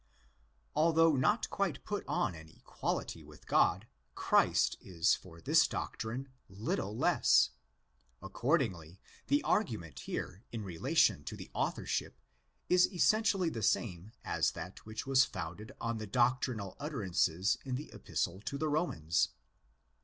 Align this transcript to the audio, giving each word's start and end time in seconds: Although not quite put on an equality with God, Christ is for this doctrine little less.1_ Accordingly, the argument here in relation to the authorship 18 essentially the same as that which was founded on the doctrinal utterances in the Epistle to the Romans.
Although 0.75 1.15
not 1.15 1.47
quite 1.51 1.85
put 1.85 2.03
on 2.07 2.33
an 2.33 2.49
equality 2.49 3.23
with 3.23 3.45
God, 3.45 3.85
Christ 4.15 4.75
is 4.81 5.13
for 5.13 5.39
this 5.39 5.67
doctrine 5.67 6.27
little 6.49 6.97
less.1_ 6.97 7.53
Accordingly, 8.25 8.99
the 9.27 9.43
argument 9.43 9.99
here 10.09 10.43
in 10.51 10.63
relation 10.63 11.23
to 11.25 11.35
the 11.37 11.51
authorship 11.53 12.19
18 12.71 12.91
essentially 12.95 13.49
the 13.51 13.61
same 13.61 14.11
as 14.25 14.53
that 14.53 14.87
which 14.87 15.05
was 15.05 15.23
founded 15.23 15.71
on 15.79 15.99
the 15.99 16.07
doctrinal 16.07 16.75
utterances 16.79 17.59
in 17.63 17.75
the 17.75 17.91
Epistle 17.93 18.41
to 18.41 18.57
the 18.57 18.69
Romans. 18.69 19.29